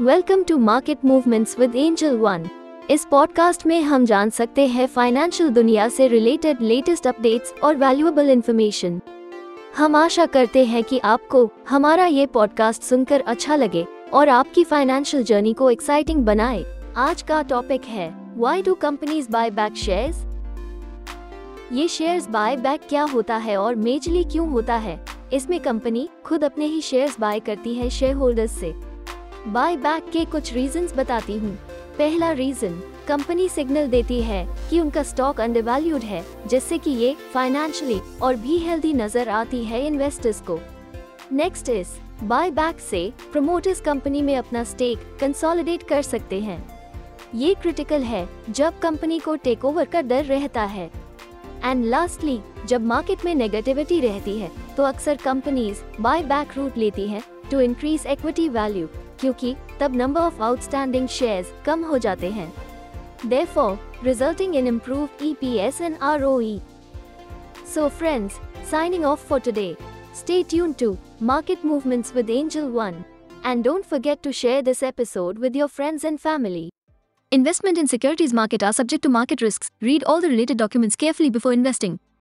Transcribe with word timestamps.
Welcome 0.00 0.42
to 0.42 0.58
market 0.58 0.98
movements 1.04 1.58
with 1.58 1.76
Angel 1.76 2.16
One 2.16 2.48
इस 2.90 3.06
podcast 3.10 3.66
में 3.66 3.82
हम 3.82 4.04
जान 4.04 4.30
सकते 4.30 4.66
हैं 4.66 4.86
फाइनेंशियल 4.86 5.48
दुनिया 5.48 5.88
से 5.88 6.08
रिलेटेड 6.08 6.60
लेटेस्ट 6.62 7.06
अपडेट्स 7.06 7.54
और 7.64 7.76
वैल्यूएबल 7.76 8.30
इंफॉर्मेशन 8.30 9.00
हम 9.76 9.96
आशा 9.96 10.26
करते 10.26 10.64
हैं 10.64 10.84
कि 10.84 10.98
आपको 10.98 11.50
हमारा 11.68 12.06
ये 12.06 12.26
पॉडकास्ट 12.26 12.82
सुनकर 12.82 13.20
अच्छा 13.20 13.56
लगे 13.56 13.86
और 14.12 14.28
आपकी 14.28 14.64
फाइनेंशियल 14.64 15.22
जर्नी 15.22 15.52
को 15.52 15.70
एक्साइटिंग 15.70 16.24
बनाए। 16.24 16.64
आज 16.96 17.22
का 17.22 17.42
टॉपिक 17.42 17.84
है 17.84 18.32
why 18.36 18.62
do 18.62 18.74
companies 18.74 19.30
buy 19.30 19.50
back 19.50 19.76
shares 19.76 20.16
ये 21.72 21.88
शेयर्स 21.88 22.28
बाय 22.28 22.56
बैक 22.56 22.80
क्या 22.88 23.02
होता 23.02 23.36
है 23.36 23.56
और 23.56 23.74
मेजली 23.74 24.24
क्यों 24.24 24.50
होता 24.50 24.76
है? 24.76 25.04
इसमें 25.32 25.60
कंपनी 25.60 26.08
खुद 26.24 26.44
अपने 26.44 26.64
ही 26.64 26.80
शेयर्स 26.80 27.20
बाय 27.20 27.40
करती 27.40 27.74
है 27.74 27.90
शेयर 27.90 28.14
होल्डर्स 28.14 28.60
से। 28.60 28.87
बाय 29.46 29.76
बैक 29.76 30.08
के 30.12 30.24
कुछ 30.24 30.52
रीजंस 30.52 30.92
बताती 30.96 31.36
हूँ। 31.38 31.54
पहला 31.98 32.30
रीजन 32.32 32.80
कंपनी 33.08 33.48
सिग्नल 33.48 33.86
देती 33.88 34.20
है 34.22 34.46
कि 34.70 34.80
उनका 34.80 35.02
स्टॉक 35.02 35.40
अंडरवैल्यूड 35.40 36.02
है, 36.02 36.24
जिससे 36.46 36.78
कि 36.78 36.90
ये 36.90 37.14
फाइनेंशियली 37.34 38.00
और 38.22 38.36
भी 38.36 38.58
हेल्दी 38.58 38.92
नज़र 38.92 39.28
आती 39.28 39.64
है 39.64 39.86
इन्वेस्टर्स 39.86 40.40
को। 40.40 40.58
नेक्स्ट 41.32 41.68
इज़ 41.68 41.88
बाय 42.24 42.50
बैक 42.50 42.80
से 42.80 43.12
प्रमोटर्स 43.32 43.80
कंपनी 43.80 44.22
में 44.22 44.36
अपना 44.36 44.64
स्टेक 44.64 45.16
कंसोलिडेट 45.20 45.82
कर 45.82 46.02
सकते 46.02 46.40
हैं। 46.40 46.62
ये 47.34 47.54
क्रिटिकल 47.54 48.02
है 48.02 48.28
जब 48.50 48.78
कंपनी 48.78 49.18
को 49.18 49.34
टेक 49.36 49.64
ओवर 49.64 49.84
का 49.84 50.00
डर 50.02 50.24
रहता 50.24 50.62
है। 50.66 50.90
एंड 51.64 51.84
लास्टली 51.84 52.40
जब 52.66 52.84
मार्केट 52.86 53.24
में 53.24 53.34
नेगेटिविटी 53.34 54.00
रहती 54.00 54.38
है 54.38 54.50
तो 54.76 54.82
अक्सर 54.84 55.16
कंपनीज़ 55.16 55.82
बाय 56.00 56.22
बैक 56.24 56.56
रूट 56.56 56.78
लेती 56.78 57.08
हैं 57.08 57.22
टू 57.50 57.60
इंक्रीज 57.60 58.06
इक्विटी 58.06 58.48
वैल्यू 58.48 58.88
क्योंकि 59.19 59.55
तब 59.79 59.95
नंबर 59.95 60.21
ऑफ 60.21 60.41
आउटस्टैंडिंग 60.41 61.07
शेयर्स 61.07 61.53
कम 61.65 61.83
हो 61.85 61.97
जाते 61.97 62.29
हैं 62.31 62.51
therefore 63.23 63.79
resulting 64.03 64.55
in 64.55 64.67
improved 64.67 65.17
EPS 65.19 65.79
and 65.79 65.97
ROE. 66.21 66.61
So 67.65 67.89
friends, 67.89 68.39
signing 68.65 69.05
off 69.05 69.23
for 69.23 69.39
today. 69.39 69.77
Stay 70.13 70.43
tuned 70.43 70.77
to 70.79 70.97
Market 71.19 71.63
Movements 71.63 72.13
with 72.13 72.29
Angel 72.29 72.69
One. 72.69 73.05
And 73.43 73.63
don't 73.63 73.85
forget 73.85 74.21
to 74.23 74.31
share 74.31 74.61
this 74.61 74.83
episode 74.83 75.39
with 75.39 75.55
your 75.55 75.67
friends 75.67 76.03
and 76.03 76.19
family. 76.19 76.69
Investment 77.31 77.77
in 77.77 77.87
securities 77.87 78.31
market 78.31 78.61
are 78.61 78.73
subject 78.73 79.03
to 79.03 79.09
market 79.09 79.41
risks. 79.41 79.71
Read 79.81 80.03
all 80.03 80.21
the 80.21 80.29
related 80.29 80.57
documents 80.57 80.95
carefully 80.95 81.29
before 81.29 81.51
investing. 81.51 81.99